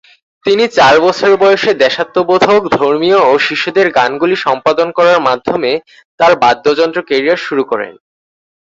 তিনি 0.45 0.63
চার 0.77 0.95
বছর 0.99 1.29
বয়সে 1.37 1.71
দেশাত্মবোধক, 1.83 2.61
ধর্মীয় 2.77 3.19
ও 3.25 3.33
শিশুদের 3.39 3.87
গানগুলি 3.89 4.35
সম্পাদন 4.45 4.87
করার 4.97 5.19
মাধ্যমে 5.27 5.71
তার 6.19 6.33
বাদ্যযন্ত্র 6.43 6.99
ক্যারিয়ার 7.07 7.39
শুরু 7.47 7.63
করেন। 7.71 7.93